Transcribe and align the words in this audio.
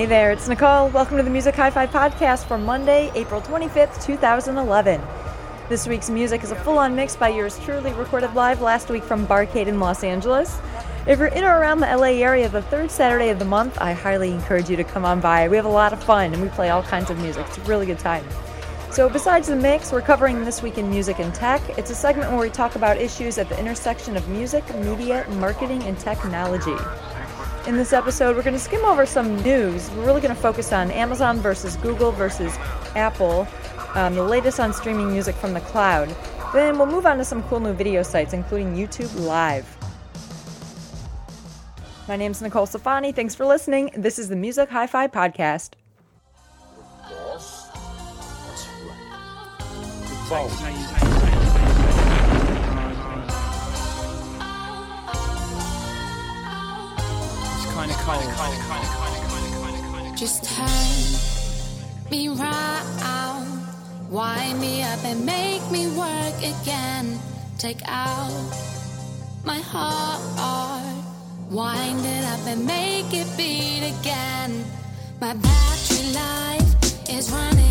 Hey 0.00 0.06
there, 0.06 0.30
it's 0.32 0.48
Nicole. 0.48 0.88
Welcome 0.88 1.18
to 1.18 1.22
the 1.22 1.28
Music 1.28 1.54
Hi 1.56 1.68
Fi 1.68 1.86
podcast 1.86 2.46
for 2.46 2.56
Monday, 2.56 3.12
April 3.14 3.42
25th, 3.42 4.02
2011. 4.02 4.98
This 5.68 5.86
week's 5.86 6.08
music 6.08 6.42
is 6.42 6.52
a 6.52 6.56
full 6.56 6.78
on 6.78 6.96
mix 6.96 7.16
by 7.16 7.28
yours 7.28 7.58
truly, 7.58 7.92
recorded 7.92 8.32
live 8.32 8.62
last 8.62 8.88
week 8.88 9.04
from 9.04 9.26
Barcade 9.26 9.66
in 9.66 9.78
Los 9.78 10.02
Angeles. 10.02 10.58
If 11.06 11.18
you're 11.18 11.28
in 11.28 11.44
or 11.44 11.58
around 11.58 11.80
the 11.80 11.86
LA 11.94 12.16
area 12.24 12.48
the 12.48 12.62
third 12.62 12.90
Saturday 12.90 13.28
of 13.28 13.38
the 13.38 13.44
month, 13.44 13.76
I 13.78 13.92
highly 13.92 14.30
encourage 14.30 14.70
you 14.70 14.76
to 14.76 14.84
come 14.84 15.04
on 15.04 15.20
by. 15.20 15.48
We 15.48 15.56
have 15.56 15.66
a 15.66 15.68
lot 15.68 15.92
of 15.92 16.02
fun 16.02 16.32
and 16.32 16.42
we 16.42 16.48
play 16.48 16.70
all 16.70 16.82
kinds 16.82 17.10
of 17.10 17.18
music. 17.18 17.44
It's 17.48 17.58
a 17.58 17.62
really 17.64 17.84
good 17.84 17.98
time. 17.98 18.24
So, 18.90 19.10
besides 19.10 19.48
the 19.48 19.56
mix, 19.56 19.92
we're 19.92 20.00
covering 20.00 20.46
This 20.46 20.62
Week 20.62 20.78
in 20.78 20.88
Music 20.88 21.18
and 21.18 21.34
Tech. 21.34 21.60
It's 21.76 21.90
a 21.90 21.94
segment 21.94 22.30
where 22.30 22.40
we 22.40 22.48
talk 22.48 22.74
about 22.74 22.96
issues 22.96 23.36
at 23.36 23.50
the 23.50 23.60
intersection 23.60 24.16
of 24.16 24.26
music, 24.30 24.64
media, 24.76 25.26
marketing, 25.32 25.82
and 25.82 25.98
technology. 25.98 26.76
In 27.70 27.76
this 27.76 27.92
episode, 27.92 28.34
we're 28.34 28.42
going 28.42 28.56
to 28.56 28.58
skim 28.58 28.84
over 28.84 29.06
some 29.06 29.40
news. 29.44 29.88
We're 29.92 30.04
really 30.04 30.20
going 30.20 30.34
to 30.34 30.42
focus 30.42 30.72
on 30.72 30.90
Amazon 30.90 31.38
versus 31.38 31.76
Google 31.76 32.10
versus 32.10 32.52
Apple, 32.96 33.46
um, 33.94 34.16
the 34.16 34.24
latest 34.24 34.58
on 34.58 34.72
streaming 34.72 35.12
music 35.12 35.36
from 35.36 35.54
the 35.54 35.60
cloud. 35.60 36.12
Then 36.52 36.78
we'll 36.78 36.88
move 36.88 37.06
on 37.06 37.16
to 37.18 37.24
some 37.24 37.44
cool 37.44 37.60
new 37.60 37.72
video 37.72 38.02
sites, 38.02 38.32
including 38.32 38.74
YouTube 38.74 39.14
Live. 39.20 39.68
My 42.08 42.16
name's 42.16 42.42
Nicole 42.42 42.66
Safani. 42.66 43.14
Thanks 43.14 43.36
for 43.36 43.46
listening. 43.46 43.92
This 43.96 44.18
is 44.18 44.28
the 44.28 44.34
Music 44.34 44.68
Hi 44.70 44.88
Fi 44.88 45.06
Podcast. 45.06 45.74
Yes. 47.08 47.68
That's 50.28 50.60
right. 50.60 51.09
Kind 57.80 57.92
of 57.92 57.98
cold. 57.98 58.22
Just 60.16 60.44
turn 60.44 62.10
me 62.10 62.28
round, 62.28 63.66
wind 64.10 64.60
me 64.60 64.82
up 64.82 65.02
and 65.04 65.24
make 65.24 65.62
me 65.70 65.88
work 65.96 66.38
again. 66.38 67.18
Take 67.56 67.80
out 67.86 68.30
my 69.44 69.60
heart, 69.60 70.20
wind 71.50 72.04
it 72.04 72.24
up 72.24 72.46
and 72.46 72.66
make 72.66 73.14
it 73.14 73.28
beat 73.36 73.94
again. 74.00 74.64
My 75.20 75.32
battery 75.34 76.12
life 76.12 77.08
is 77.08 77.30
running 77.30 77.69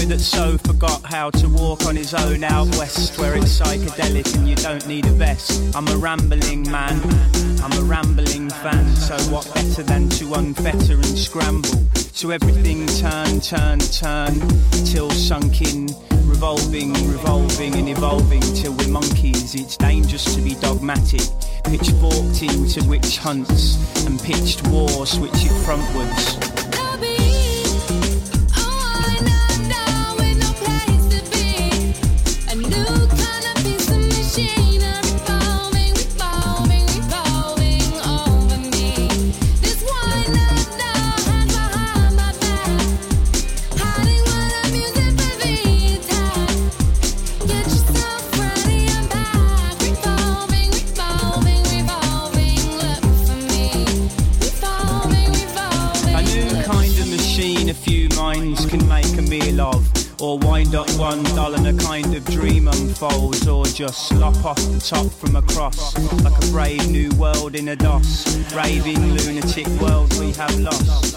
boy 0.00 0.06
that 0.06 0.20
so 0.20 0.56
forgot 0.58 1.02
how 1.04 1.30
to 1.30 1.48
walk 1.48 1.86
on 1.86 1.96
his 1.96 2.14
own 2.14 2.44
out 2.44 2.66
west, 2.76 3.18
where 3.18 3.36
it's 3.36 3.60
psychedelic 3.60 4.34
and 4.36 4.48
you 4.48 4.56
don't 4.56 4.86
need 4.86 5.04
a 5.06 5.10
vest. 5.10 5.74
I'm 5.74 5.86
a 5.88 5.96
rambling 5.96 6.70
man, 6.70 7.00
I'm 7.62 7.72
a 7.72 7.82
rambling 7.82 8.50
fan, 8.50 8.86
so 8.96 9.16
what 9.32 9.52
better 9.54 9.82
than 9.82 10.08
to 10.10 10.24
unfetter 10.26 10.94
and 10.94 11.18
scramble? 11.18 11.70
So 12.12 12.30
everything 12.30 12.86
turn, 12.86 13.40
turn, 13.40 13.78
turn, 13.78 14.40
till 14.84 15.10
sunk 15.10 15.62
in, 15.62 15.88
revolving, 16.24 16.92
revolving 17.08 17.74
and 17.74 17.88
evolving 17.88 18.40
till 18.40 18.72
we're 18.74 18.88
monkeys. 18.88 19.54
It's 19.54 19.76
dangerous 19.76 20.34
to 20.34 20.40
be 20.40 20.54
dogmatic. 20.56 21.22
Pitchforked 21.64 22.42
into 22.42 22.84
witch 22.88 23.18
hunts 23.18 24.06
and 24.06 24.20
pitched 24.20 24.66
war, 24.68 25.06
switch 25.06 25.44
it 25.44 25.52
frontwards. 25.64 26.59
Wind 61.10 61.26
one 61.26 61.36
dull 61.36 61.54
and 61.54 61.66
a 61.66 61.84
kind 61.84 62.14
of 62.14 62.24
dream 62.26 62.68
unfolds. 62.68 63.46
Or 63.48 63.64
just 63.64 64.08
slop 64.08 64.44
off 64.44 64.56
the 64.56 64.80
top 64.80 65.10
from 65.12 65.36
across. 65.36 65.96
Like 66.22 66.36
a 66.42 66.46
brave 66.50 66.88
new 66.90 67.10
world 67.16 67.54
in 67.54 67.68
a 67.68 67.76
DOS. 67.76 68.54
Raving 68.54 69.14
lunatic 69.14 69.66
world 69.80 70.12
we 70.18 70.32
have 70.32 70.58
lost. 70.58 71.16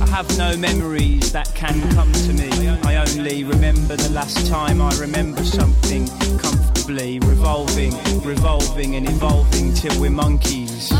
I 0.00 0.06
have 0.06 0.38
no 0.38 0.56
memories 0.56 1.32
that 1.32 1.54
can 1.54 1.80
come 1.92 2.12
to 2.12 2.32
me. 2.32 2.68
I 2.84 2.96
only 2.96 3.44
remember 3.44 3.96
the 3.96 4.10
last 4.10 4.46
time 4.46 4.80
I 4.80 4.94
remember 4.98 5.44
something 5.44 6.06
comfortably 6.38 7.18
revolving, 7.20 7.92
revolving 8.22 8.96
and 8.96 9.08
evolving 9.08 9.74
till 9.74 9.98
we're 10.00 10.10
monkeys. 10.10 10.92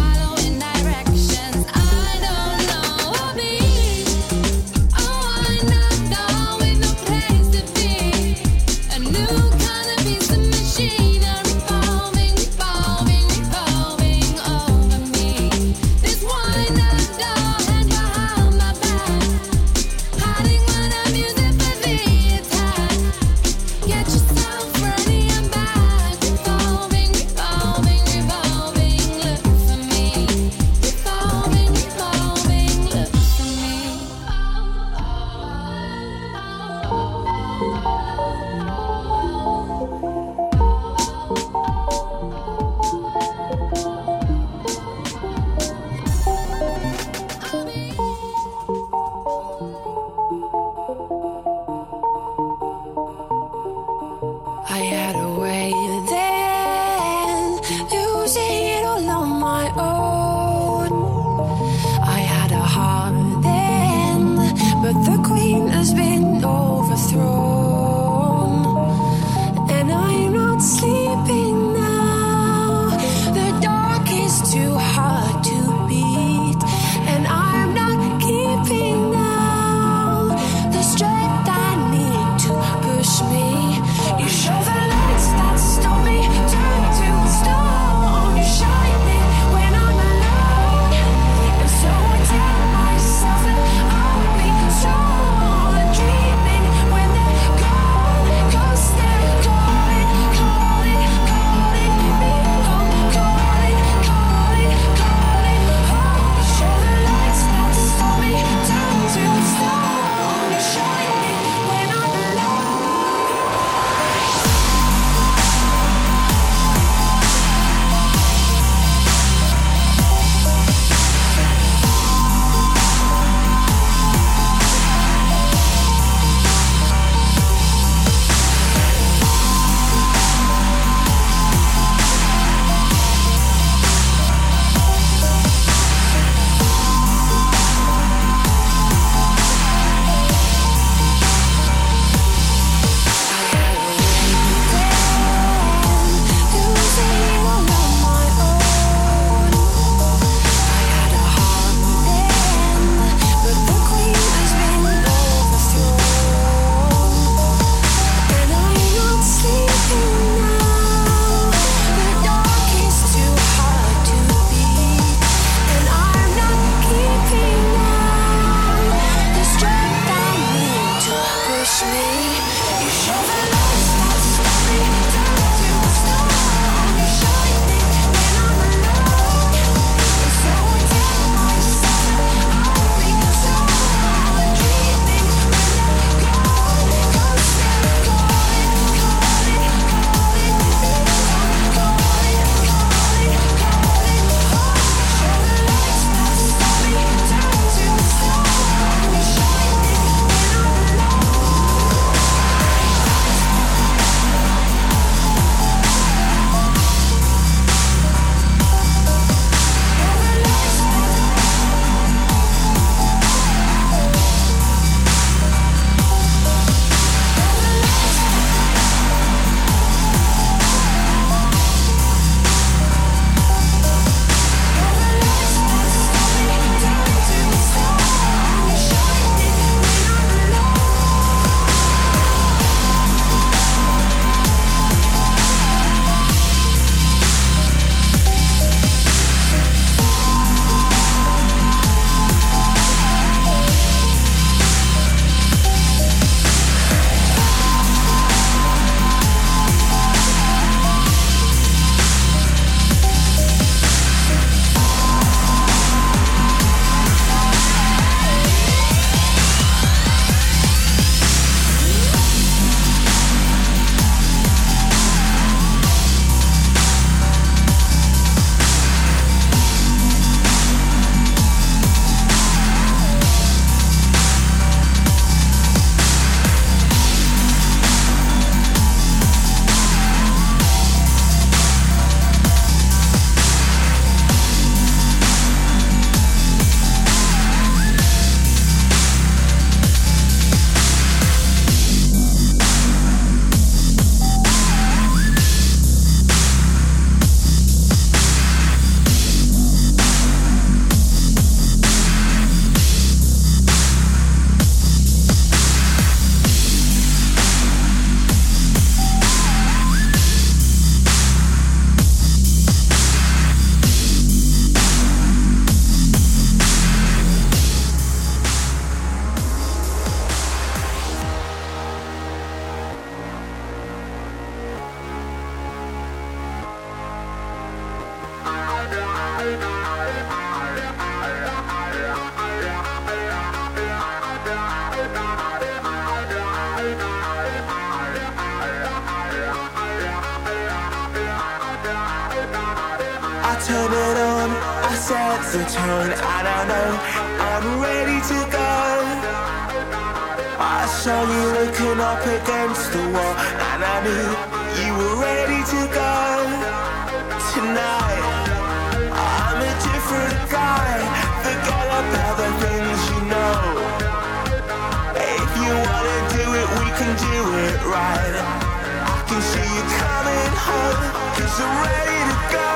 Can 366.97 367.17
do 367.17 367.43
it 367.67 367.81
right. 367.91 368.35
I 368.39 369.25
can 369.27 369.43
see 369.43 369.69
you 369.77 369.85
coming 369.99 370.55
home, 370.67 371.01
cause 371.35 371.57
I'm 371.65 371.75
ready 371.83 372.21
to 372.31 372.37
go. 372.55 372.71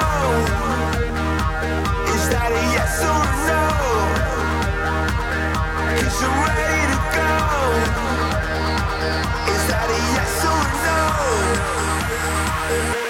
Is 2.15 2.25
that 2.33 2.51
a 2.51 2.63
yes 2.75 2.99
or 3.07 3.15
a 3.15 3.35
no? 3.49 3.63
Cause 6.03 6.19
I'm 6.27 6.35
ready 6.51 6.83
to 6.93 6.99
go. 7.15 7.33
Is 9.55 9.63
that 9.71 9.87
a 9.87 9.99
yes 10.17 10.35
or 10.51 10.59
a 10.67 10.75
no? 13.03 13.08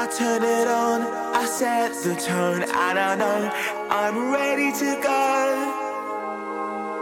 I 0.00 0.06
turn 0.06 0.44
it 0.44 0.68
on, 0.68 1.02
I 1.34 1.44
set 1.44 1.92
the 2.04 2.14
tone, 2.14 2.62
and 2.62 2.98
I 3.00 3.16
know 3.16 3.50
I'm 3.90 4.30
ready 4.30 4.70
to 4.70 5.00
go. 5.02 5.42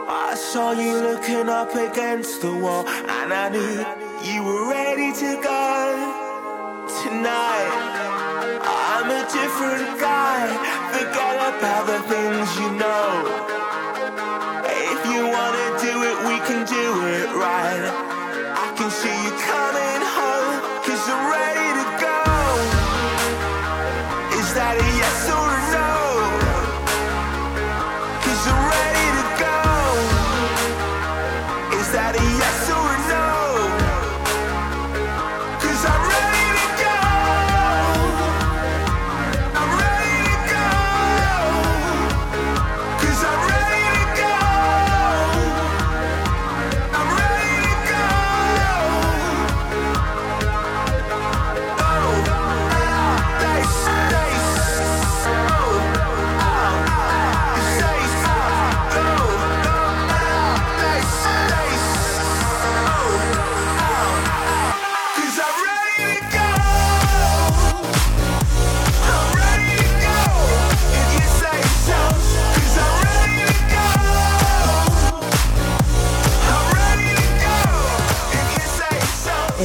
I 0.08 0.34
saw 0.34 0.72
you 0.72 0.94
looking 1.02 1.50
up 1.50 1.74
against 1.74 2.40
the 2.40 2.54
wall, 2.54 2.88
and 2.88 3.34
I 3.34 3.50
knew 3.50 3.84
you 4.24 4.42
were 4.42 4.70
ready 4.70 5.12
to 5.12 5.30
go. 5.42 5.76
Tonight, 7.02 7.72
I'm 8.64 9.10
a 9.10 9.22
different 9.28 10.00
guy. 10.00 10.48
Forget 10.96 11.36
about 11.52 11.86
the 11.86 12.00
things 12.08 12.48
you 12.58 12.70
know. 12.80 13.15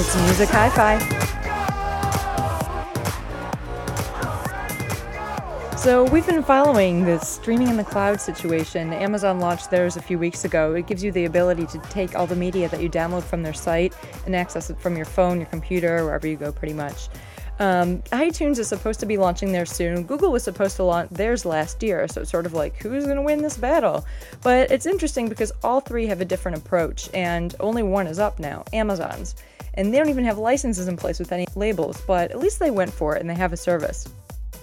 It's 0.03 0.15
Music 0.23 0.49
Hi 0.49 0.67
Fi. 0.69 0.97
So, 5.77 6.05
we've 6.05 6.25
been 6.25 6.41
following 6.41 7.05
this 7.05 7.27
streaming 7.27 7.67
in 7.67 7.77
the 7.77 7.83
cloud 7.83 8.19
situation. 8.19 8.93
Amazon 8.93 9.39
launched 9.39 9.69
theirs 9.69 9.97
a 9.97 10.01
few 10.01 10.17
weeks 10.17 10.43
ago. 10.43 10.73
It 10.73 10.87
gives 10.87 11.03
you 11.03 11.11
the 11.11 11.25
ability 11.25 11.67
to 11.67 11.77
take 11.91 12.15
all 12.15 12.25
the 12.25 12.35
media 12.35 12.67
that 12.69 12.81
you 12.81 12.89
download 12.89 13.21
from 13.21 13.43
their 13.43 13.53
site 13.53 13.93
and 14.25 14.35
access 14.35 14.71
it 14.71 14.79
from 14.79 14.95
your 14.95 15.05
phone, 15.05 15.37
your 15.37 15.45
computer, 15.45 16.03
wherever 16.03 16.25
you 16.25 16.35
go, 16.35 16.51
pretty 16.51 16.73
much. 16.73 17.09
Um, 17.61 17.99
iTunes 18.11 18.57
is 18.57 18.67
supposed 18.67 18.99
to 19.01 19.05
be 19.05 19.17
launching 19.17 19.51
theirs 19.51 19.71
soon. 19.71 20.01
Google 20.01 20.31
was 20.31 20.43
supposed 20.43 20.77
to 20.77 20.83
launch 20.83 21.11
theirs 21.11 21.45
last 21.45 21.83
year, 21.83 22.07
so 22.07 22.21
it's 22.21 22.31
sort 22.31 22.47
of 22.47 22.53
like 22.53 22.75
who's 22.77 23.03
going 23.03 23.17
to 23.17 23.21
win 23.21 23.43
this 23.43 23.55
battle? 23.55 24.03
But 24.41 24.71
it's 24.71 24.87
interesting 24.87 25.29
because 25.29 25.51
all 25.63 25.79
three 25.79 26.07
have 26.07 26.21
a 26.21 26.25
different 26.25 26.57
approach, 26.57 27.07
and 27.13 27.53
only 27.59 27.83
one 27.83 28.07
is 28.07 28.17
up 28.17 28.39
now 28.39 28.63
Amazon's. 28.73 29.35
And 29.75 29.93
they 29.93 29.99
don't 29.99 30.09
even 30.09 30.25
have 30.25 30.39
licenses 30.39 30.87
in 30.87 30.97
place 30.97 31.19
with 31.19 31.31
any 31.31 31.45
labels, 31.55 32.01
but 32.07 32.31
at 32.31 32.39
least 32.39 32.57
they 32.57 32.71
went 32.71 32.91
for 32.91 33.15
it 33.15 33.21
and 33.21 33.29
they 33.29 33.35
have 33.35 33.53
a 33.53 33.57
service. 33.57 34.09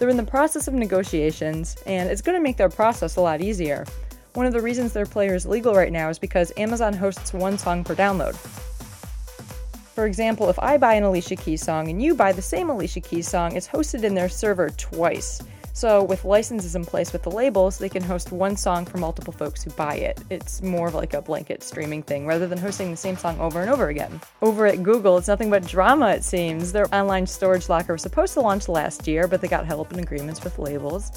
They're 0.01 0.09
in 0.09 0.17
the 0.17 0.25
process 0.25 0.67
of 0.67 0.75
negotiations, 0.75 1.77
and 1.87 2.11
it's 2.11 2.21
going 2.21 2.37
to 2.37 2.43
make 2.43 2.57
their 2.57 2.69
process 2.69 3.15
a 3.15 3.21
lot 3.21 3.41
easier. 3.41 3.87
One 4.35 4.45
of 4.45 4.53
the 4.53 4.61
reasons 4.61 4.93
their 4.93 5.07
player 5.07 5.37
is 5.37 5.47
legal 5.47 5.73
right 5.73 5.93
now 5.93 6.09
is 6.09 6.19
because 6.19 6.53
Amazon 6.57 6.95
hosts 6.95 7.33
one 7.33 7.59
song 7.59 7.85
per 7.85 7.95
download. 7.95 8.35
For 9.99 10.07
example, 10.07 10.49
if 10.49 10.61
I 10.61 10.77
buy 10.79 10.95
an 10.95 11.03
Alicia 11.03 11.35
Keys 11.35 11.61
song 11.61 11.89
and 11.89 12.01
you 12.01 12.15
buy 12.15 12.31
the 12.31 12.41
same 12.41 12.71
Alicia 12.71 13.01
Keys 13.01 13.29
song, 13.29 13.57
it's 13.57 13.67
hosted 13.67 14.05
in 14.05 14.15
their 14.15 14.29
server 14.29 14.71
twice. 14.71 15.43
So, 15.73 16.05
with 16.05 16.25
licenses 16.25 16.77
in 16.77 16.85
place 16.85 17.13
with 17.13 17.25
the 17.25 17.33
labels, 17.33 17.79
they 17.79 17.89
can 17.89 18.05
host 18.05 18.31
one 18.31 18.57
song 18.57 18.85
for 18.85 18.99
multiple 18.99 19.33
folks 19.33 19.65
who 19.65 19.71
buy 19.71 19.97
it. 19.97 20.21
It's 20.31 20.63
more 20.63 20.87
of 20.87 20.95
like 20.95 21.15
a 21.15 21.21
blanket 21.21 21.65
streaming 21.65 22.05
thing 22.05 22.29
rather 22.29 22.47
than 22.47 22.59
hosting 22.59 22.93
the 22.93 22.97
same 22.97 23.17
song 23.17 23.41
over 23.41 23.61
and 23.61 23.69
over 23.69 23.89
again. 23.89 24.21
Over 24.41 24.67
at 24.67 24.85
Google, 24.85 25.19
it's 25.19 25.27
nothing 25.27 25.51
but 25.51 25.67
drama, 25.67 26.11
it 26.11 26.23
seems. 26.23 26.71
Their 26.71 26.87
online 26.95 27.27
storage 27.27 27.69
locker 27.69 27.95
was 27.95 28.03
supposed 28.03 28.35
to 28.35 28.41
launch 28.41 28.69
last 28.69 29.09
year, 29.09 29.27
but 29.27 29.41
they 29.41 29.49
got 29.49 29.67
held 29.67 29.85
up 29.85 29.93
in 29.93 29.99
agreements 29.99 30.45
with 30.45 30.61
labels. 30.61 31.11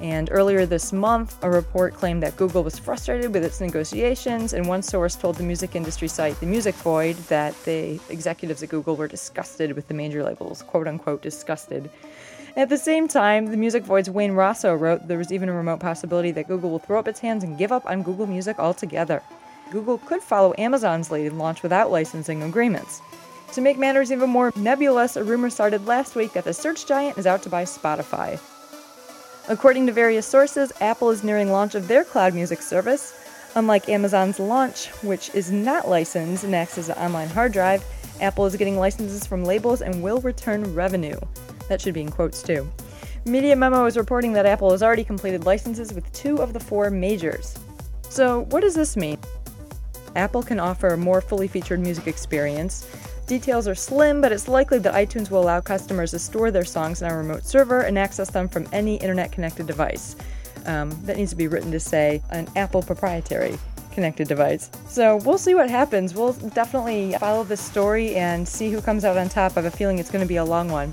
And 0.00 0.28
earlier 0.32 0.66
this 0.66 0.92
month, 0.92 1.36
a 1.42 1.50
report 1.50 1.94
claimed 1.94 2.22
that 2.22 2.36
Google 2.36 2.62
was 2.62 2.78
frustrated 2.78 3.32
with 3.32 3.44
its 3.44 3.60
negotiations, 3.60 4.52
and 4.52 4.66
one 4.66 4.82
source 4.82 5.14
told 5.14 5.36
the 5.36 5.42
music 5.42 5.76
industry 5.76 6.08
site 6.08 6.38
The 6.40 6.46
Music 6.46 6.74
Void 6.76 7.16
that 7.28 7.54
the 7.64 8.00
executives 8.10 8.62
at 8.62 8.68
Google 8.68 8.96
were 8.96 9.08
disgusted 9.08 9.72
with 9.72 9.88
the 9.88 9.94
major 9.94 10.22
labels, 10.22 10.62
quote 10.62 10.88
unquote, 10.88 11.22
disgusted. 11.22 11.88
At 12.56 12.68
the 12.68 12.78
same 12.78 13.08
time, 13.08 13.46
the 13.46 13.56
Music 13.56 13.82
Void's 13.82 14.10
Wayne 14.10 14.32
Rosso 14.32 14.74
wrote 14.74 15.08
there 15.08 15.18
was 15.18 15.32
even 15.32 15.48
a 15.48 15.52
remote 15.52 15.80
possibility 15.80 16.30
that 16.32 16.46
Google 16.46 16.70
will 16.70 16.78
throw 16.78 16.98
up 16.98 17.08
its 17.08 17.20
hands 17.20 17.42
and 17.42 17.58
give 17.58 17.72
up 17.72 17.84
on 17.86 18.02
Google 18.02 18.26
Music 18.26 18.58
altogether. 18.58 19.22
Google 19.70 19.98
could 19.98 20.22
follow 20.22 20.54
Amazon's 20.58 21.10
lead 21.10 21.26
and 21.26 21.38
launch 21.38 21.62
without 21.62 21.90
licensing 21.90 22.42
agreements. 22.42 23.00
To 23.54 23.60
make 23.60 23.78
matters 23.78 24.12
even 24.12 24.30
more 24.30 24.52
nebulous, 24.56 25.16
a 25.16 25.24
rumor 25.24 25.50
started 25.50 25.86
last 25.86 26.14
week 26.14 26.32
that 26.32 26.44
the 26.44 26.52
search 26.52 26.86
giant 26.86 27.18
is 27.18 27.26
out 27.26 27.42
to 27.44 27.48
buy 27.48 27.64
Spotify. 27.64 28.38
According 29.46 29.86
to 29.88 29.92
various 29.92 30.26
sources, 30.26 30.72
Apple 30.80 31.10
is 31.10 31.22
nearing 31.22 31.52
launch 31.52 31.74
of 31.74 31.86
their 31.86 32.02
cloud 32.02 32.32
music 32.32 32.62
service. 32.62 33.12
Unlike 33.54 33.90
Amazon's 33.90 34.40
launch, 34.40 34.86
which 35.02 35.30
is 35.34 35.52
not 35.52 35.86
licensed 35.86 36.44
and 36.44 36.54
acts 36.54 36.78
as 36.78 36.88
an 36.88 36.96
online 36.96 37.28
hard 37.28 37.52
drive, 37.52 37.84
Apple 38.22 38.46
is 38.46 38.56
getting 38.56 38.78
licenses 38.78 39.26
from 39.26 39.44
labels 39.44 39.82
and 39.82 40.02
will 40.02 40.22
return 40.22 40.74
revenue. 40.74 41.18
That 41.68 41.78
should 41.78 41.92
be 41.92 42.00
in 42.00 42.10
quotes 42.10 42.42
too. 42.42 42.66
Media 43.26 43.54
Memo 43.54 43.84
is 43.84 43.98
reporting 43.98 44.32
that 44.32 44.46
Apple 44.46 44.70
has 44.70 44.82
already 44.82 45.04
completed 45.04 45.44
licenses 45.44 45.92
with 45.92 46.10
two 46.14 46.38
of 46.38 46.54
the 46.54 46.60
four 46.60 46.90
majors. 46.90 47.54
So, 48.08 48.46
what 48.46 48.60
does 48.60 48.74
this 48.74 48.96
mean? 48.96 49.18
Apple 50.16 50.42
can 50.42 50.58
offer 50.58 50.88
a 50.88 50.96
more 50.96 51.20
fully 51.20 51.48
featured 51.48 51.80
music 51.80 52.06
experience. 52.06 52.88
Details 53.26 53.66
are 53.66 53.74
slim, 53.74 54.20
but 54.20 54.32
it's 54.32 54.48
likely 54.48 54.78
that 54.78 54.92
iTunes 54.92 55.30
will 55.30 55.42
allow 55.42 55.58
customers 55.58 56.10
to 56.10 56.18
store 56.18 56.50
their 56.50 56.64
songs 56.64 57.02
on 57.02 57.10
a 57.10 57.16
remote 57.16 57.44
server 57.44 57.80
and 57.80 57.98
access 57.98 58.30
them 58.30 58.48
from 58.48 58.68
any 58.70 58.96
internet 58.96 59.32
connected 59.32 59.66
device. 59.66 60.14
Um, 60.66 60.90
that 61.04 61.16
needs 61.16 61.30
to 61.30 61.36
be 61.36 61.48
written 61.48 61.70
to 61.72 61.80
say 61.80 62.22
an 62.30 62.48
Apple 62.54 62.82
proprietary 62.82 63.58
connected 63.92 64.28
device. 64.28 64.70
So 64.88 65.16
we'll 65.24 65.38
see 65.38 65.54
what 65.54 65.70
happens. 65.70 66.14
We'll 66.14 66.32
definitely 66.32 67.14
follow 67.18 67.44
this 67.44 67.60
story 67.60 68.14
and 68.14 68.46
see 68.46 68.70
who 68.70 68.82
comes 68.82 69.06
out 69.06 69.16
on 69.16 69.30
top. 69.30 69.52
I 69.52 69.62
have 69.62 69.72
a 69.72 69.74
feeling 69.74 69.98
it's 69.98 70.10
going 70.10 70.24
to 70.24 70.28
be 70.28 70.36
a 70.36 70.44
long 70.44 70.68
one. 70.68 70.92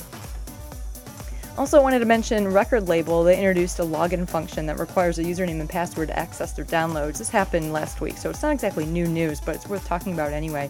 Also, 1.58 1.82
wanted 1.82 2.00
to 2.00 2.06
mention 2.06 2.48
Record 2.48 2.88
Label. 2.88 3.24
They 3.24 3.38
introduced 3.38 3.80
a 3.80 3.84
login 3.84 4.28
function 4.28 4.66
that 4.68 4.80
requires 4.80 5.20
a 5.20 5.24
username 5.24 5.60
and 5.60 5.70
password 5.70 6.08
to 6.08 6.18
access 6.18 6.54
their 6.54 6.66
downloads. 6.66 7.18
This 7.18 7.30
happened 7.30 7.74
last 7.74 8.00
week, 8.00 8.18
so 8.18 8.30
it's 8.30 8.42
not 8.42 8.54
exactly 8.54 8.86
new 8.86 9.06
news, 9.06 9.42
but 9.42 9.56
it's 9.56 9.68
worth 9.68 9.86
talking 9.86 10.14
about 10.14 10.32
anyway. 10.32 10.70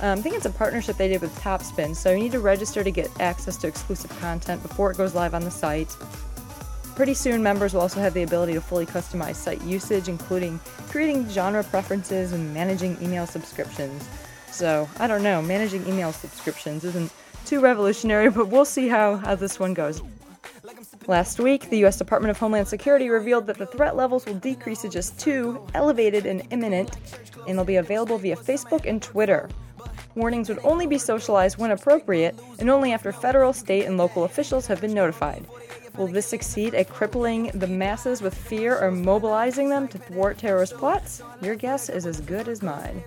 Um, 0.00 0.18
I 0.18 0.22
think 0.22 0.34
it's 0.34 0.46
a 0.46 0.50
partnership 0.50 0.96
they 0.96 1.08
did 1.08 1.20
with 1.20 1.34
Topspin, 1.40 1.94
so 1.94 2.10
you 2.10 2.18
need 2.18 2.32
to 2.32 2.40
register 2.40 2.84
to 2.84 2.90
get 2.90 3.10
access 3.20 3.56
to 3.58 3.66
exclusive 3.66 4.10
content 4.20 4.62
before 4.62 4.90
it 4.90 4.96
goes 4.96 5.14
live 5.14 5.34
on 5.34 5.42
the 5.42 5.50
site. 5.50 5.96
Pretty 6.94 7.14
soon, 7.14 7.42
members 7.42 7.74
will 7.74 7.80
also 7.80 8.00
have 8.00 8.14
the 8.14 8.22
ability 8.22 8.52
to 8.52 8.60
fully 8.60 8.86
customize 8.86 9.34
site 9.34 9.62
usage, 9.62 10.08
including 10.08 10.60
creating 10.88 11.28
genre 11.28 11.64
preferences 11.64 12.32
and 12.32 12.54
managing 12.54 12.96
email 13.02 13.26
subscriptions. 13.26 14.08
So, 14.50 14.88
I 14.98 15.06
don't 15.06 15.22
know, 15.22 15.42
managing 15.42 15.86
email 15.88 16.12
subscriptions 16.12 16.84
isn't 16.84 17.12
too 17.46 17.60
revolutionary, 17.60 18.30
but 18.30 18.48
we'll 18.48 18.64
see 18.64 18.88
how, 18.88 19.16
how 19.16 19.34
this 19.34 19.58
one 19.58 19.74
goes. 19.74 20.02
Last 21.06 21.40
week, 21.40 21.68
the 21.68 21.78
U.S. 21.78 21.98
Department 21.98 22.30
of 22.30 22.38
Homeland 22.38 22.68
Security 22.68 23.10
revealed 23.10 23.46
that 23.48 23.58
the 23.58 23.66
threat 23.66 23.96
levels 23.96 24.24
will 24.24 24.34
decrease 24.34 24.82
to 24.82 24.88
just 24.88 25.18
two, 25.18 25.66
elevated 25.74 26.24
and 26.26 26.42
imminent, 26.50 26.96
and 27.46 27.58
they'll 27.58 27.64
be 27.64 27.76
available 27.76 28.18
via 28.18 28.36
Facebook 28.36 28.86
and 28.86 29.02
Twitter. 29.02 29.48
Warnings 30.14 30.48
would 30.48 30.60
only 30.62 30.86
be 30.86 30.98
socialized 30.98 31.58
when 31.58 31.72
appropriate 31.72 32.38
and 32.58 32.70
only 32.70 32.92
after 32.92 33.12
federal, 33.12 33.52
state, 33.52 33.84
and 33.84 33.96
local 33.96 34.24
officials 34.24 34.66
have 34.68 34.80
been 34.80 34.94
notified. 34.94 35.44
Will 35.96 36.06
this 36.06 36.26
succeed 36.26 36.74
at 36.74 36.88
crippling 36.88 37.50
the 37.54 37.66
masses 37.66 38.22
with 38.22 38.34
fear 38.34 38.78
or 38.78 38.90
mobilizing 38.90 39.68
them 39.68 39.88
to 39.88 39.98
thwart 39.98 40.38
terrorist 40.38 40.76
plots? 40.76 41.22
Your 41.40 41.54
guess 41.54 41.88
is 41.88 42.06
as 42.06 42.20
good 42.20 42.48
as 42.48 42.62
mine. 42.62 43.02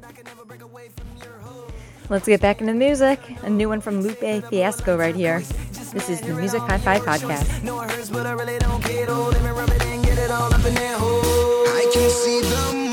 Let's 2.09 2.25
get 2.25 2.39
back 2.39 2.61
into 2.61 2.73
music. 2.73 3.19
A 3.43 3.49
new 3.49 3.67
one 3.67 3.81
from 3.81 4.01
Lupe 4.01 4.19
Fiasco 4.49 4.97
right 4.97 5.15
here. 5.15 5.43
This 5.93 6.09
is 6.09 6.21
the 6.21 6.33
Music 6.33 6.61
Hi 6.61 6.77
Fi 6.77 6.99
Podcast. 6.99 7.63
I. 10.99 11.01
I 11.67 11.89
can 11.93 12.09
see 12.09 12.86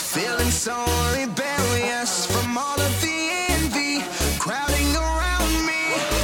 feeling 0.00 0.50
so 0.50 0.74
rebellious 1.14 2.26
from 2.26 2.56
all 2.56 2.80
of 2.80 3.00
the 3.00 3.30
envy 3.50 4.00
crowding 4.38 4.94
around 4.96 5.52
me. 5.66 5.82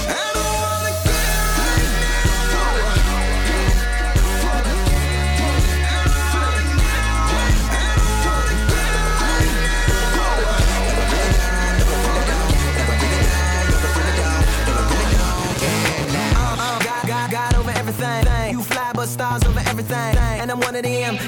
I 0.09 0.31
don't 0.35 0.55
wanna 0.65 0.93
get 1.05 1.59
right 1.67 1.91
now. 2.01 2.15
God, 16.81 17.07
God, 17.07 17.31
God 17.31 17.55
over 17.57 17.71
everything. 17.71 18.53
You 18.53 18.63
fly, 18.63 18.93
stars 19.07 19.45
over 19.45 19.61
everything. 19.61 20.17
And 20.41 20.51
I'm 20.51 20.61
one 20.61 20.77
of 20.77 20.83
them. 20.83 21.19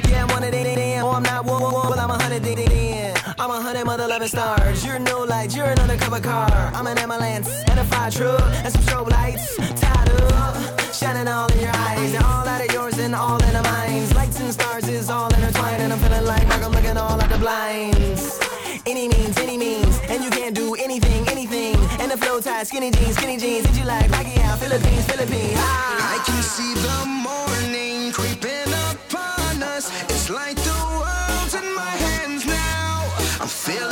11 4.16 4.28
stars. 4.28 4.82
You're 4.82 4.98
no 4.98 5.24
light, 5.24 5.54
you're 5.54 5.66
an 5.66 5.78
undercover 5.78 6.20
car. 6.20 6.48
I'm 6.74 6.86
an 6.86 6.96
ambulance 6.96 7.50
and 7.68 7.78
a 7.78 7.84
fire 7.84 8.10
truck 8.10 8.40
and 8.64 8.72
some 8.72 8.80
strobe 8.80 9.10
lights 9.10 9.56
tied 9.78 10.08
up. 10.32 10.56
Shining 10.94 11.28
all 11.28 11.52
in 11.52 11.60
your 11.60 11.74
eyes, 11.74 12.14
and 12.14 12.24
all 12.24 12.48
out 12.48 12.64
of 12.66 12.72
yours 12.72 12.98
and 12.98 13.14
all 13.14 13.36
in 13.44 13.54
our 13.54 13.62
minds. 13.62 14.14
Lights 14.14 14.40
and 14.40 14.50
stars 14.54 14.88
is 14.88 15.10
all 15.10 15.28
intertwined, 15.34 15.82
and 15.82 15.92
I'm 15.92 15.98
feeling 15.98 16.24
like 16.24 16.46
I'm 16.48 16.72
looking 16.72 16.96
all 16.96 17.20
out 17.20 17.28
the 17.28 17.36
blinds. 17.36 18.40
Any 18.86 19.06
means, 19.08 19.36
any 19.36 19.58
means, 19.58 20.00
and 20.08 20.24
you 20.24 20.30
can't 20.30 20.54
do 20.54 20.74
anything, 20.76 21.28
anything. 21.28 21.76
And 22.00 22.10
the 22.10 22.16
flow 22.16 22.40
tight, 22.40 22.66
skinny 22.68 22.92
jeans, 22.92 23.16
skinny 23.16 23.36
jeans. 23.36 23.66
Did 23.66 23.76
you 23.76 23.84
like 23.84 24.10
Rocky 24.10 24.40
out, 24.40 24.58
Philippines, 24.58 25.04
Philippines? 25.04 25.58
Ah. 25.58 26.14
I 26.14 26.18
can 26.24 26.42
see 26.42 26.72
the 26.88 26.98
morning 27.28 28.12
creeping 28.12 28.72
upon 28.88 29.62
us. 29.62 29.92
It's 30.04 30.30
like 30.30 30.56
the 30.56 30.75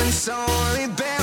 I'm 0.05 0.11
feeling 0.11 0.11
so 0.11 1.14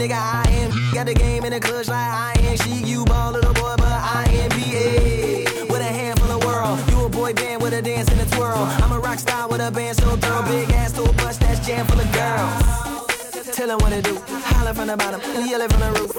Nigga, 0.00 0.16
I 0.16 0.48
am. 0.62 0.70
Got 0.94 1.06
the 1.08 1.14
game 1.14 1.44
in 1.44 1.52
the 1.52 1.60
clutch 1.60 1.88
like 1.88 1.98
I 1.98 2.32
am. 2.48 2.56
She, 2.56 2.72
you 2.90 3.04
ball, 3.04 3.32
little 3.32 3.52
boy, 3.52 3.74
but 3.76 4.00
I 4.18 4.24
am 4.40 4.48
BA. 4.48 5.68
With 5.70 5.82
a 5.82 5.92
handful 6.00 6.30
of 6.32 6.42
world. 6.42 6.80
You 6.88 7.04
a 7.04 7.08
boy 7.10 7.34
band 7.34 7.60
with 7.60 7.74
a 7.74 7.82
dance 7.82 8.08
and 8.08 8.18
a 8.18 8.24
twirl. 8.34 8.64
I'm 8.80 8.92
a 8.92 8.98
rock 8.98 9.18
star 9.18 9.46
with 9.46 9.60
a 9.60 9.70
band 9.70 9.98
so 9.98 10.16
thorough. 10.16 10.42
Big 10.48 10.70
ass 10.70 10.92
to 10.92 11.02
a 11.02 11.12
bus 11.12 11.36
that's 11.36 11.60
jam 11.66 11.84
full 11.84 12.00
of 12.00 12.10
girls. 12.12 13.54
Tell 13.54 13.70
'em 13.70 13.78
what 13.80 13.92
to 13.92 14.00
do. 14.00 14.16
Holler 14.48 14.72
from 14.72 14.86
the 14.86 14.96
bottom, 14.96 15.20
yell 15.46 15.60
it 15.60 15.70
from 15.70 15.80
the 15.84 15.90
roof. 16.00 16.12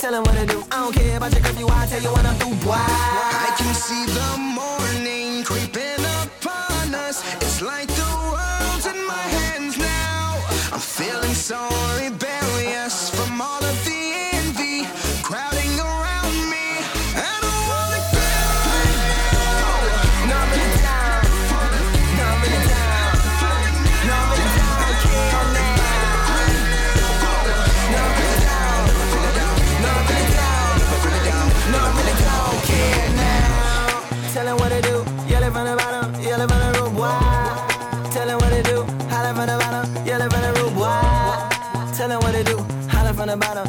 Tell 0.00 0.14
'em 0.14 0.22
what 0.24 0.34
to 0.34 0.46
do. 0.46 0.64
I 0.72 0.76
don't 0.84 0.94
care 0.96 1.18
about 1.18 1.32
your 1.34 1.42
curfew. 1.42 1.68
I 1.68 1.84
tell 1.84 2.00
you 2.00 2.12
when 2.16 2.24
I'm 2.24 2.36
through. 2.40 2.56
Why? 2.64 2.80
I 2.80 3.50
can 3.58 3.74
see 3.74 4.06
the 4.18 4.30
morning 4.38 5.44
creeping 5.44 6.02
upon 6.22 6.94
us. 6.94 7.20
It's 7.44 7.60
like 7.60 7.88
the 8.00 8.10
world's 8.32 8.86
in 8.86 9.00
my 9.06 9.26
hands 9.36 9.76
now. 9.76 10.40
I'm 10.72 10.80
feeling 10.80 11.34
so 11.34 11.58
Holler 43.42 43.63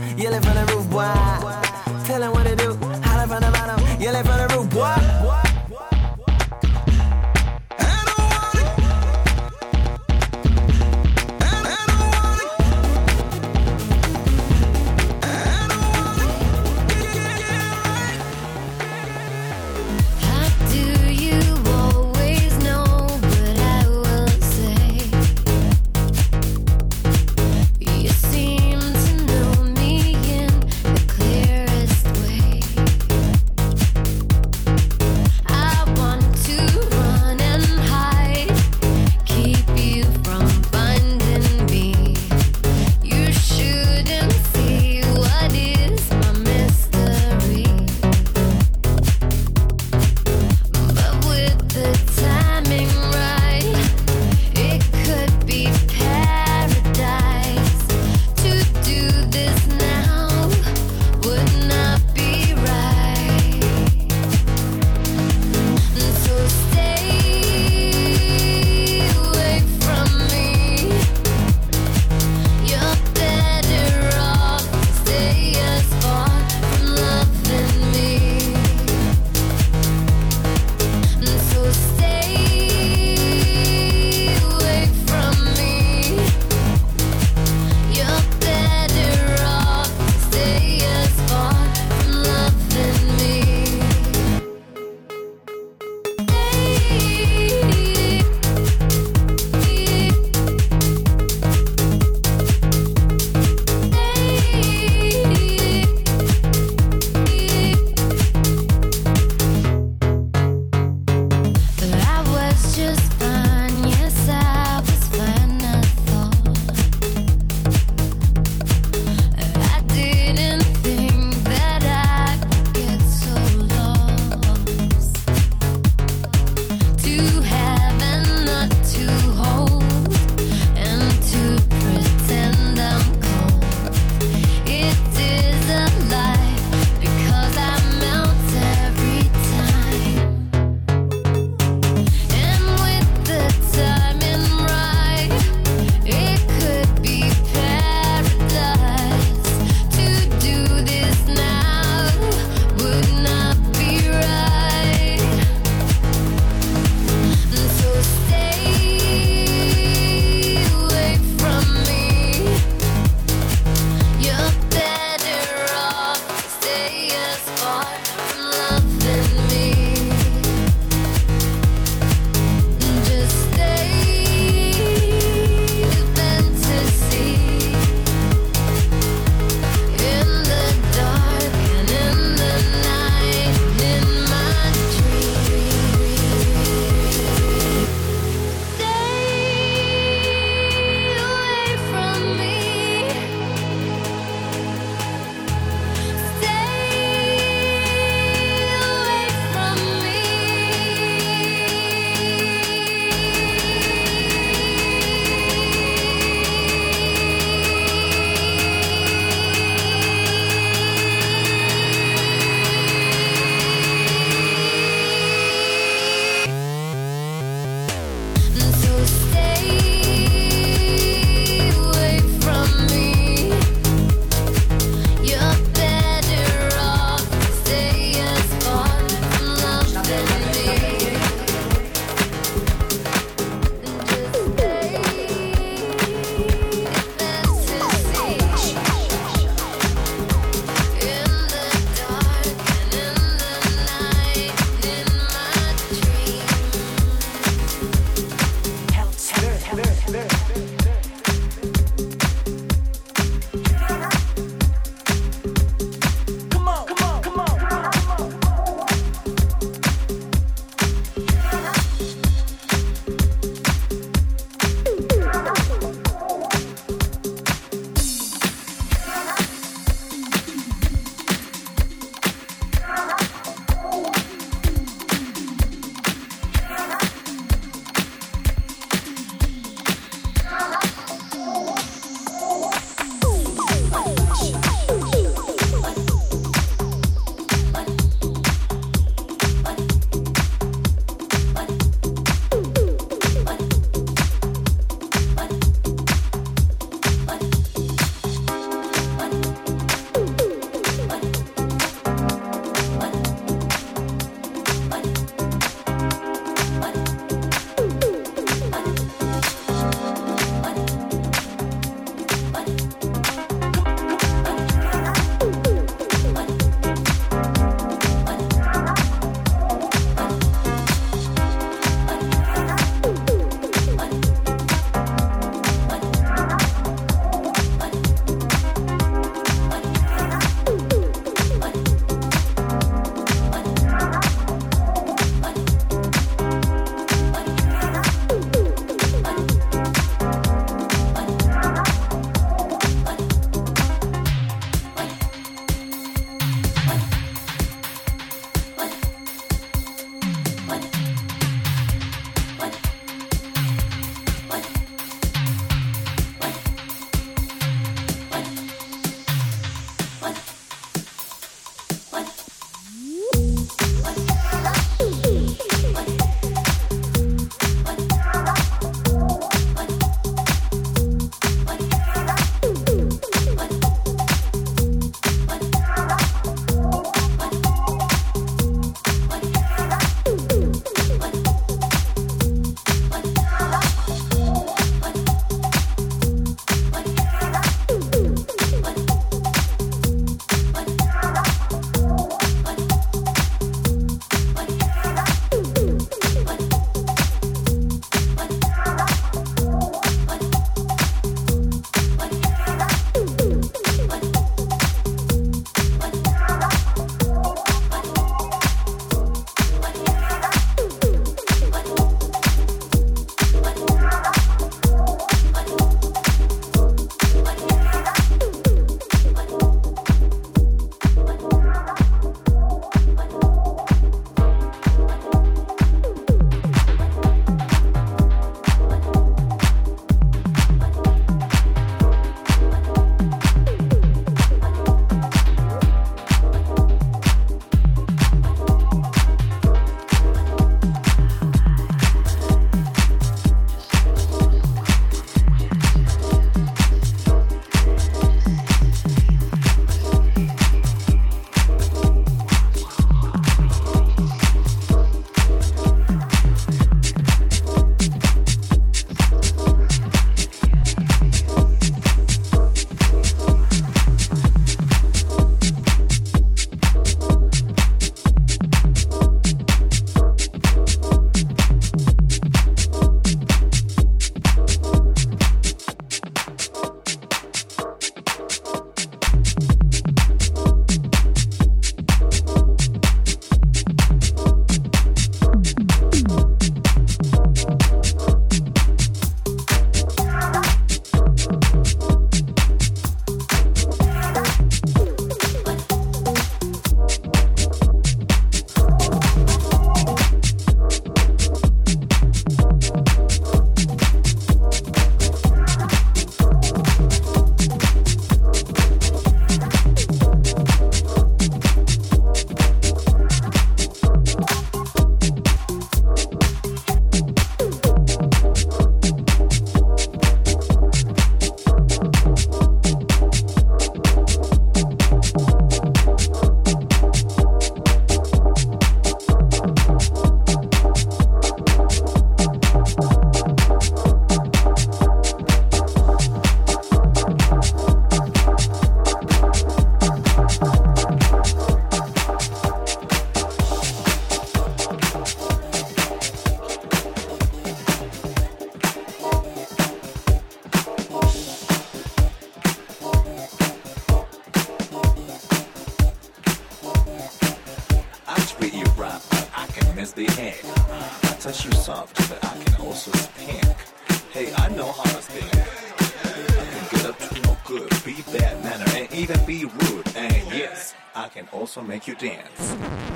also 571.65 571.81
make 571.81 572.07
you 572.07 572.13
dance. 572.13 573.14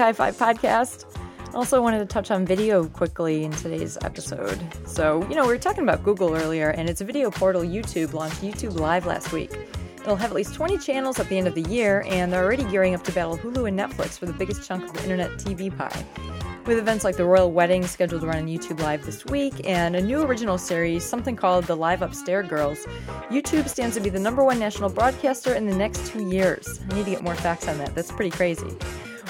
Hi 0.00 0.14
Fi 0.14 0.30
podcast. 0.30 1.04
Also, 1.54 1.82
wanted 1.82 1.98
to 1.98 2.06
touch 2.06 2.30
on 2.30 2.46
video 2.46 2.86
quickly 2.86 3.44
in 3.44 3.50
today's 3.50 3.98
episode. 4.00 4.58
So, 4.86 5.22
you 5.28 5.34
know, 5.34 5.42
we 5.42 5.48
were 5.48 5.58
talking 5.58 5.82
about 5.82 6.02
Google 6.02 6.34
earlier, 6.34 6.70
and 6.70 6.88
its 6.88 7.02
video 7.02 7.30
portal 7.30 7.60
YouTube 7.60 8.14
launched 8.14 8.40
YouTube 8.40 8.80
Live 8.80 9.04
last 9.04 9.30
week. 9.30 9.52
It'll 10.00 10.16
have 10.16 10.30
at 10.30 10.36
least 10.36 10.54
20 10.54 10.78
channels 10.78 11.20
at 11.20 11.28
the 11.28 11.36
end 11.36 11.46
of 11.48 11.54
the 11.54 11.60
year, 11.62 12.02
and 12.06 12.32
they're 12.32 12.42
already 12.42 12.64
gearing 12.64 12.94
up 12.94 13.04
to 13.04 13.12
battle 13.12 13.36
Hulu 13.36 13.68
and 13.68 13.78
Netflix 13.78 14.18
for 14.18 14.24
the 14.24 14.32
biggest 14.32 14.66
chunk 14.66 14.84
of 14.84 14.94
the 14.94 15.02
internet 15.02 15.32
TV 15.32 15.76
pie. 15.76 16.06
With 16.64 16.78
events 16.78 17.04
like 17.04 17.16
the 17.18 17.26
Royal 17.26 17.52
Wedding 17.52 17.86
scheduled 17.86 18.22
to 18.22 18.26
run 18.26 18.38
on 18.38 18.46
YouTube 18.46 18.80
Live 18.80 19.04
this 19.04 19.26
week, 19.26 19.68
and 19.68 19.96
a 19.96 20.00
new 20.00 20.22
original 20.22 20.56
series, 20.56 21.04
something 21.04 21.36
called 21.36 21.66
The 21.66 21.76
Live 21.76 22.00
Upstairs 22.00 22.48
Girls, 22.48 22.86
YouTube 23.28 23.68
stands 23.68 23.96
to 23.96 24.00
be 24.00 24.08
the 24.08 24.18
number 24.18 24.42
one 24.44 24.58
national 24.58 24.88
broadcaster 24.88 25.52
in 25.52 25.66
the 25.66 25.76
next 25.76 26.06
two 26.06 26.26
years. 26.26 26.80
I 26.88 26.94
need 26.94 27.04
to 27.04 27.10
get 27.10 27.22
more 27.22 27.34
facts 27.34 27.68
on 27.68 27.76
that. 27.76 27.94
That's 27.94 28.10
pretty 28.10 28.30
crazy. 28.30 28.78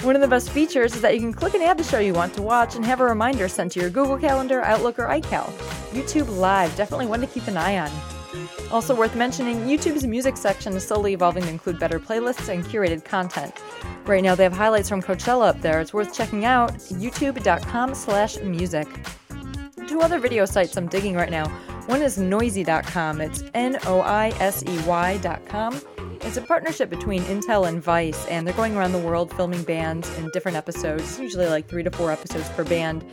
One 0.02 0.14
of 0.14 0.22
the 0.22 0.28
best 0.28 0.48
features 0.48 0.94
is 0.94 1.02
that 1.02 1.12
you 1.12 1.20
can 1.20 1.34
click 1.34 1.52
and 1.52 1.62
add 1.62 1.76
the 1.76 1.84
show 1.84 1.98
you 1.98 2.14
want 2.14 2.32
to 2.34 2.42
watch 2.42 2.74
and 2.74 2.82
have 2.86 3.00
a 3.00 3.04
reminder 3.04 3.48
sent 3.48 3.72
to 3.72 3.80
your 3.80 3.90
Google 3.90 4.16
Calendar, 4.16 4.62
Outlook, 4.62 4.98
or 4.98 5.04
iCal. 5.04 5.52
YouTube 5.90 6.38
Live, 6.38 6.74
definitely 6.74 7.06
one 7.06 7.20
to 7.20 7.26
keep 7.26 7.46
an 7.48 7.58
eye 7.58 7.78
on. 7.78 7.90
Also 8.70 8.94
worth 8.94 9.14
mentioning, 9.14 9.66
YouTube's 9.66 10.06
music 10.06 10.38
section 10.38 10.72
is 10.74 10.86
slowly 10.86 11.12
evolving 11.12 11.42
to 11.42 11.50
include 11.50 11.78
better 11.78 12.00
playlists 12.00 12.48
and 12.48 12.64
curated 12.64 13.04
content. 13.04 13.52
Right 14.06 14.22
now 14.22 14.34
they 14.34 14.44
have 14.44 14.54
highlights 14.54 14.88
from 14.88 15.02
Coachella 15.02 15.48
up 15.48 15.60
there. 15.60 15.82
It's 15.82 15.92
worth 15.92 16.14
checking 16.14 16.46
out, 16.46 16.72
youtube.com 16.74 17.94
slash 17.94 18.38
music. 18.38 18.88
Two 19.86 20.00
other 20.00 20.18
video 20.18 20.46
sites 20.46 20.76
I'm 20.78 20.86
digging 20.86 21.14
right 21.14 21.30
now. 21.30 21.48
One 21.86 22.00
is 22.00 22.16
noisey.com. 22.16 23.20
It's 23.20 23.42
N 23.52 23.78
O 23.86 24.00
I 24.00 24.28
S 24.38 24.62
E 24.66 24.78
Y.com. 24.86 25.78
It's 26.22 26.36
a 26.36 26.42
partnership 26.42 26.90
between 26.90 27.22
Intel 27.22 27.66
and 27.66 27.82
Vice, 27.82 28.26
and 28.26 28.46
they're 28.46 28.54
going 28.54 28.76
around 28.76 28.92
the 28.92 28.98
world 28.98 29.34
filming 29.34 29.62
bands 29.62 30.08
in 30.18 30.28
different 30.30 30.56
episodes, 30.56 31.18
usually 31.18 31.46
like 31.46 31.66
three 31.66 31.82
to 31.82 31.90
four 31.90 32.12
episodes 32.12 32.48
per 32.50 32.62
band. 32.62 33.04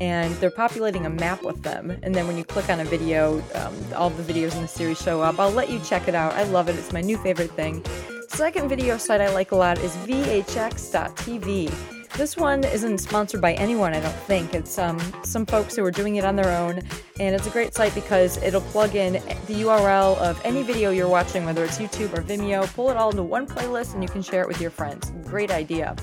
And 0.00 0.34
they're 0.36 0.50
populating 0.50 1.06
a 1.06 1.10
map 1.10 1.44
with 1.44 1.62
them. 1.62 1.96
And 2.02 2.14
then 2.14 2.26
when 2.26 2.36
you 2.36 2.44
click 2.44 2.68
on 2.68 2.80
a 2.80 2.84
video, 2.84 3.42
um, 3.54 3.74
all 3.94 4.10
the 4.10 4.22
videos 4.22 4.56
in 4.56 4.62
the 4.62 4.68
series 4.68 5.00
show 5.00 5.22
up. 5.22 5.38
I'll 5.38 5.52
let 5.52 5.70
you 5.70 5.78
check 5.80 6.08
it 6.08 6.14
out. 6.14 6.34
I 6.34 6.42
love 6.44 6.68
it, 6.68 6.76
it's 6.76 6.92
my 6.92 7.00
new 7.00 7.16
favorite 7.18 7.52
thing. 7.52 7.84
Second 8.28 8.68
video 8.68 8.98
site 8.98 9.20
I 9.20 9.32
like 9.32 9.52
a 9.52 9.56
lot 9.56 9.78
is 9.78 9.92
VHX.tv. 9.96 11.97
This 12.16 12.36
one 12.36 12.64
isn't 12.64 12.98
sponsored 12.98 13.40
by 13.40 13.52
anyone, 13.54 13.94
I 13.94 14.00
don't 14.00 14.12
think. 14.12 14.54
It's 14.54 14.78
um, 14.78 14.98
some 15.22 15.46
folks 15.46 15.76
who 15.76 15.84
are 15.84 15.90
doing 15.90 16.16
it 16.16 16.24
on 16.24 16.34
their 16.34 16.56
own, 16.56 16.80
and 17.20 17.34
it's 17.34 17.46
a 17.46 17.50
great 17.50 17.74
site 17.74 17.94
because 17.94 18.36
it'll 18.42 18.60
plug 18.60 18.96
in 18.96 19.14
the 19.14 19.62
URL 19.62 20.16
of 20.18 20.40
any 20.44 20.62
video 20.62 20.90
you're 20.90 21.08
watching, 21.08 21.44
whether 21.44 21.64
it's 21.64 21.78
YouTube 21.78 22.16
or 22.16 22.22
Vimeo, 22.22 22.66
pull 22.74 22.90
it 22.90 22.96
all 22.96 23.10
into 23.10 23.22
one 23.22 23.46
playlist, 23.46 23.94
and 23.94 24.02
you 24.02 24.08
can 24.08 24.22
share 24.22 24.42
it 24.42 24.48
with 24.48 24.60
your 24.60 24.70
friends. 24.70 25.12
Great 25.24 25.50
idea. 25.50 25.94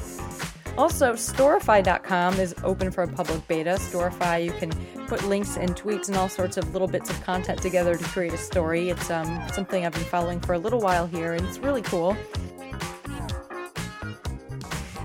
Also, 0.78 1.14
Storify.com 1.14 2.34
is 2.34 2.54
open 2.64 2.92
for 2.92 3.04
a 3.04 3.08
public 3.08 3.48
beta. 3.48 3.72
Storify, 3.72 4.44
you 4.44 4.52
can 4.52 4.72
put 5.08 5.24
links 5.26 5.56
and 5.56 5.74
tweets 5.76 6.10
and 6.10 6.18
all 6.18 6.28
sorts 6.28 6.58
of 6.58 6.72
little 6.74 6.88
bits 6.88 7.10
of 7.10 7.22
content 7.24 7.62
together 7.62 7.96
to 7.96 8.04
create 8.06 8.34
a 8.34 8.38
story. 8.38 8.90
It's 8.90 9.10
um, 9.10 9.42
something 9.54 9.86
I've 9.86 9.94
been 9.94 10.04
following 10.04 10.42
for 10.42 10.54
a 10.54 10.60
little 10.60 10.82
while 10.82 11.08
here, 11.08 11.34
and 11.34 11.46
it's 11.46 11.60
really 11.60 11.82
cool. 11.82 12.18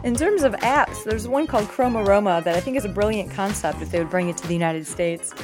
In 0.03 0.15
terms 0.15 0.45
of 0.45 0.55
apps, 0.55 1.05
there's 1.05 1.29
one 1.29 1.47
called 1.47 1.67
Chromaroma 1.67 2.43
that 2.45 2.57
I 2.57 2.61
think 2.61 2.79
is 2.79 2.87
a 2.87 2.89
brilliant 2.89 3.31
concept 3.31 3.83
if 3.83 3.91
they 3.91 3.99
would 3.99 4.09
bring 4.09 4.31
it 4.31 4.37
to 4.39 4.47
the 4.47 4.55
United 4.55 4.87
States. 4.87 5.35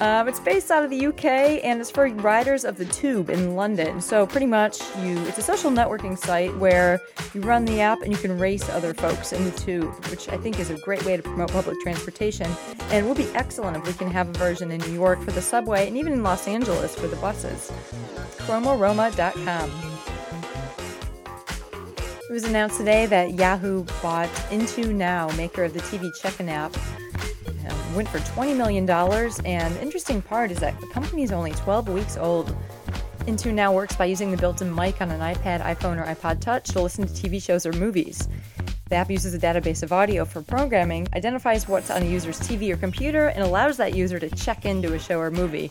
Um, 0.00 0.26
it's 0.26 0.40
based 0.40 0.70
out 0.70 0.82
of 0.82 0.88
the 0.88 1.06
UK 1.06 1.24
and 1.62 1.80
it's 1.80 1.90
for 1.90 2.08
riders 2.08 2.64
of 2.64 2.78
the 2.78 2.86
tube 2.86 3.28
in 3.28 3.56
London. 3.56 4.00
So 4.00 4.26
pretty 4.26 4.46
much, 4.46 4.80
you 5.02 5.18
it's 5.26 5.36
a 5.36 5.42
social 5.42 5.70
networking 5.70 6.16
site 6.16 6.56
where 6.56 6.98
you 7.34 7.42
run 7.42 7.66
the 7.66 7.82
app 7.82 8.00
and 8.00 8.10
you 8.10 8.18
can 8.18 8.38
race 8.38 8.68
other 8.70 8.94
folks 8.94 9.34
in 9.34 9.44
the 9.44 9.50
tube, 9.50 9.92
which 10.06 10.30
I 10.30 10.38
think 10.38 10.58
is 10.58 10.70
a 10.70 10.78
great 10.78 11.04
way 11.04 11.18
to 11.18 11.22
promote 11.22 11.52
public 11.52 11.78
transportation. 11.82 12.50
And 12.90 13.04
it 13.04 13.08
will 13.08 13.14
be 13.14 13.28
excellent 13.34 13.76
if 13.76 13.86
we 13.86 13.92
can 13.92 14.10
have 14.10 14.30
a 14.30 14.32
version 14.32 14.70
in 14.70 14.80
New 14.80 14.92
York 14.92 15.20
for 15.22 15.32
the 15.32 15.42
subway 15.42 15.88
and 15.88 15.96
even 15.96 16.14
in 16.14 16.22
Los 16.22 16.48
Angeles 16.48 16.94
for 16.94 17.06
the 17.06 17.16
buses. 17.16 17.70
Chromaroma.com. 18.38 19.95
It 22.28 22.32
was 22.32 22.42
announced 22.42 22.78
today 22.78 23.06
that 23.06 23.34
Yahoo 23.34 23.84
bought 24.02 24.28
IntoNow, 24.50 25.36
maker 25.36 25.62
of 25.62 25.72
the 25.72 25.78
TV 25.78 26.12
check-in 26.20 26.48
app. 26.48 26.76
Um, 27.70 27.94
went 27.94 28.08
for 28.08 28.18
$20 28.18 28.56
million, 28.56 28.90
and 28.90 29.76
interesting 29.76 30.20
part 30.20 30.50
is 30.50 30.58
that 30.58 30.80
the 30.80 30.88
company 30.88 31.22
is 31.22 31.30
only 31.30 31.52
12 31.52 31.88
weeks 31.88 32.16
old. 32.16 32.52
IntoNow 33.26 33.72
works 33.72 33.94
by 33.94 34.06
using 34.06 34.32
the 34.32 34.36
built-in 34.36 34.74
mic 34.74 35.00
on 35.00 35.12
an 35.12 35.20
iPad, 35.20 35.62
iPhone, 35.62 36.02
or 36.02 36.12
iPod 36.12 36.40
Touch 36.40 36.64
to 36.70 36.82
listen 36.82 37.06
to 37.06 37.12
TV 37.12 37.40
shows 37.40 37.64
or 37.64 37.72
movies. 37.74 38.28
The 38.88 38.96
app 38.96 39.08
uses 39.08 39.32
a 39.32 39.38
database 39.38 39.84
of 39.84 39.92
audio 39.92 40.24
for 40.24 40.42
programming, 40.42 41.06
identifies 41.14 41.68
what's 41.68 41.90
on 41.90 42.02
a 42.02 42.06
user's 42.06 42.40
TV 42.40 42.72
or 42.72 42.76
computer, 42.76 43.28
and 43.28 43.44
allows 43.44 43.76
that 43.76 43.94
user 43.94 44.18
to 44.18 44.28
check 44.30 44.64
into 44.64 44.94
a 44.94 44.98
show 44.98 45.20
or 45.20 45.30
movie. 45.30 45.70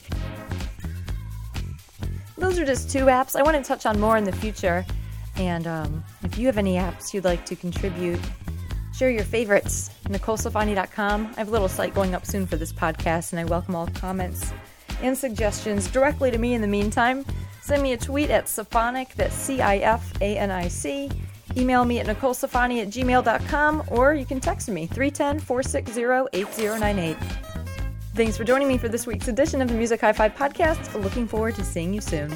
Those 2.38 2.58
are 2.58 2.66
just 2.66 2.90
two 2.90 3.08
apps. 3.08 3.36
I 3.36 3.44
want 3.44 3.58
to 3.58 3.64
touch 3.64 3.86
on 3.86 4.00
more 4.00 4.16
in 4.16 4.24
the 4.24 4.32
future. 4.32 4.86
And 5.38 5.68
um, 5.68 6.04
if 6.24 6.38
you 6.38 6.48
have 6.48 6.58
any 6.58 6.76
apps 6.76 7.14
you'd 7.14 7.26
like 7.26 7.46
to 7.48 7.56
contribute, 7.56 8.20
share 8.94 9.10
your 9.10 9.24
favorites. 9.24 9.92
NicoleCifani.com. 10.06 11.34
I 11.36 11.40
have 11.40 11.50
a 11.50 11.52
little 11.52 11.68
site 11.68 11.94
going 11.94 12.16
up 12.16 12.26
soon 12.26 12.46
for 12.48 12.56
this 12.56 12.72
podcast, 12.72 13.34
and 13.34 13.40
I 13.40 13.46
welcome 13.46 13.76
all 13.76 13.88
comments 13.88 14.54
and 15.02 15.18
suggestions 15.18 15.90
directly 15.90 16.32
to 16.32 16.38
me 16.38 16.54
in 16.54 16.62
the 16.62 16.68
meantime. 16.68 17.26
Send 17.62 17.82
me 17.82 17.94
a 17.94 17.98
tweet 17.98 18.30
at 18.30 18.46
Cifanic, 18.46 19.14
that's 19.16 19.36
C 19.36 19.60
I 19.60 19.78
F 19.78 20.14
A 20.22 20.38
N 20.38 20.52
I 20.52 20.68
C. 20.68 21.10
Email 21.58 21.86
me 21.86 22.00
at 22.00 22.08
NicoleSafani 22.08 22.82
at 22.82 22.90
gmail.com, 22.90 23.84
or 23.88 24.14
you 24.14 24.26
can 24.26 24.40
text 24.40 24.70
me 24.70 24.88
310 24.88 25.40
460 25.40 26.38
8098. 26.38 27.18
Thanks 28.14 28.38
for 28.38 28.44
joining 28.44 28.68
me 28.68 28.78
for 28.78 28.88
this 28.88 29.06
week's 29.06 29.28
edition 29.28 29.62
of 29.62 29.68
the 29.68 29.74
Music 29.74 30.02
Hi 30.02 30.14
Fi 30.14 30.30
podcast. 30.30 31.02
Looking 31.02 31.28
forward 31.28 31.56
to 31.56 31.64
seeing 31.64 31.94
you 31.94 32.02
soon. 32.02 32.32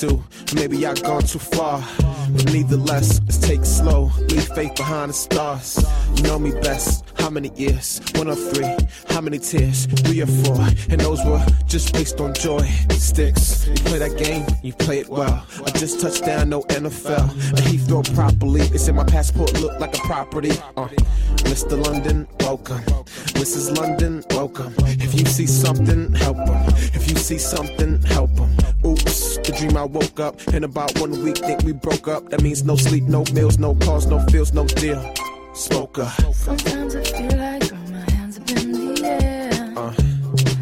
Do. 0.00 0.24
Maybe 0.54 0.86
I've 0.86 1.02
gone 1.02 1.22
too 1.22 1.38
far. 1.38 1.84
But 2.32 2.52
nevertheless, 2.52 3.20
let's 3.26 3.38
take 3.38 3.60
it 3.60 3.66
slow. 3.66 4.10
Leave 4.28 4.48
faith 4.54 4.74
behind 4.76 5.10
the 5.10 5.14
stars. 5.14 5.84
You 6.16 6.22
know 6.22 6.38
me 6.38 6.52
best. 6.62 7.04
How 7.18 7.28
many 7.28 7.50
years? 7.54 8.00
One 8.14 8.28
or 8.28 8.34
three? 8.34 8.74
How 9.08 9.20
many 9.20 9.38
tears? 9.38 9.86
Three 9.86 10.22
or 10.22 10.26
four? 10.26 10.56
And 10.88 11.00
those 11.00 11.22
were 11.24 11.44
just 11.66 11.92
based 11.92 12.20
on 12.20 12.32
joy. 12.34 12.62
Sticks. 12.90 13.66
You 13.68 13.74
play 13.74 13.98
that 13.98 14.16
game, 14.16 14.46
you 14.62 14.72
play 14.72 15.00
it 15.00 15.08
well. 15.08 15.46
I 15.66 15.70
just 15.70 16.00
touched 16.00 16.24
down, 16.24 16.48
no 16.48 16.62
NFL. 16.62 17.30
And 17.50 17.60
he 17.60 17.76
throw 17.76 18.02
properly. 18.02 18.62
It's 18.62 18.88
in 18.88 18.96
my 18.96 19.04
passport, 19.04 19.52
look 19.60 19.78
like 19.80 19.96
a 19.96 20.00
property. 20.00 20.52
Uh, 20.76 20.88
Mr. 21.50 21.82
London, 21.84 22.26
welcome. 22.40 22.80
Mrs. 23.36 23.76
London, 23.76 24.24
welcome. 24.30 24.72
If 24.78 25.18
you 25.18 25.26
see 25.26 25.46
something, 25.46 26.14
help 26.14 26.38
him. 26.38 26.74
If 26.94 27.10
you 27.10 27.16
see 27.16 27.38
something, 27.38 28.00
help 28.02 28.30
him. 28.30 28.50
Oops, 28.84 28.89
the 29.44 29.52
dream 29.58 29.76
I 29.76 29.84
woke 29.84 30.20
up. 30.20 30.40
In 30.54 30.64
about 30.64 30.98
one 30.98 31.22
week, 31.24 31.38
think 31.38 31.62
we 31.62 31.72
broke 31.72 32.08
up. 32.08 32.28
That 32.30 32.42
means 32.42 32.64
no 32.64 32.76
sleep, 32.76 33.04
no 33.04 33.24
meals, 33.32 33.58
no 33.58 33.74
calls, 33.74 34.06
no 34.06 34.18
feels, 34.26 34.52
no 34.52 34.66
deal. 34.66 35.00
Smoker. 35.54 36.06
Sometimes 36.32 36.96
I 36.96 37.02
feel 37.04 37.36
like 37.38 37.62
throw 37.64 37.78
my 37.78 38.10
hands 38.12 38.38
up 38.38 38.50
in 38.50 38.72
the 38.72 39.04
air. 39.04 39.72
Uh, 39.76 39.92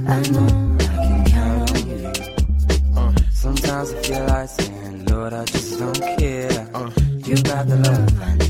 I 0.07 0.21
know 0.31 0.77
I 0.81 0.97
can 1.07 1.25
count 1.27 1.71
on 1.73 1.89
you. 1.89 2.97
uh, 2.97 3.13
Sometimes 3.33 3.93
I 3.93 4.03
feel 4.03 4.25
like 4.27 4.49
saying, 4.49 5.05
Lord, 5.07 5.33
I 5.33 5.45
just 5.45 5.79
don't 5.79 6.01
care. 6.19 6.69
uh. 6.75 6.91
You 7.29 7.37
got 7.43 7.69
the 7.69 7.77
love 7.77 8.23
I 8.23 8.35
need 8.37 8.48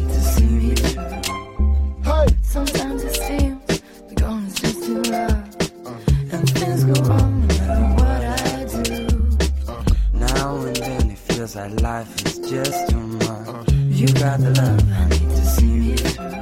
life 11.81 12.27
is 12.27 12.39
just 12.51 12.91
too 12.91 12.97
much. 12.97 13.73
You 13.73 14.07
got 14.09 14.41
the 14.41 14.51
love 14.57 14.93
I 14.93 15.09
need 15.09 15.31
to 15.31 15.47
see 15.47 15.91
you 15.91 15.97
through. 15.97 16.39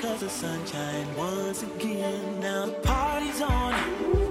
Because 0.00 0.20
the 0.20 0.28
sunshine 0.28 1.06
once 1.16 1.62
again. 1.62 2.40
Now 2.40 2.66
the 2.66 2.72
party's 2.72 3.40
on, 3.42 4.29